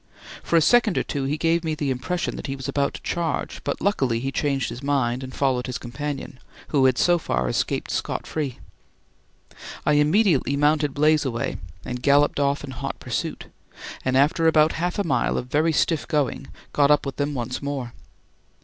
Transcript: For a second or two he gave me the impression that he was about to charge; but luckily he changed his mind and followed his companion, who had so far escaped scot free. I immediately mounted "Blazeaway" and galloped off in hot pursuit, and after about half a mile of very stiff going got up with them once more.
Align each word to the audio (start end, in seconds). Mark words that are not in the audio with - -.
For 0.41 0.55
a 0.55 0.61
second 0.61 0.97
or 0.97 1.03
two 1.03 1.25
he 1.25 1.37
gave 1.37 1.63
me 1.63 1.75
the 1.75 1.91
impression 1.91 2.35
that 2.35 2.47
he 2.47 2.55
was 2.55 2.67
about 2.67 2.95
to 2.95 3.01
charge; 3.03 3.63
but 3.63 3.79
luckily 3.81 4.19
he 4.19 4.31
changed 4.31 4.69
his 4.69 4.81
mind 4.81 5.23
and 5.23 5.31
followed 5.31 5.67
his 5.67 5.77
companion, 5.77 6.39
who 6.69 6.85
had 6.85 6.97
so 6.97 7.19
far 7.19 7.47
escaped 7.47 7.91
scot 7.91 8.25
free. 8.25 8.57
I 9.85 9.93
immediately 9.93 10.57
mounted 10.57 10.95
"Blazeaway" 10.95 11.57
and 11.85 12.01
galloped 12.01 12.39
off 12.39 12.63
in 12.63 12.71
hot 12.71 12.97
pursuit, 12.99 13.45
and 14.03 14.17
after 14.17 14.47
about 14.47 14.71
half 14.71 14.97
a 14.97 15.03
mile 15.03 15.37
of 15.37 15.51
very 15.51 15.71
stiff 15.71 16.07
going 16.07 16.47
got 16.73 16.89
up 16.89 17.05
with 17.05 17.17
them 17.17 17.35
once 17.35 17.61
more. 17.61 17.93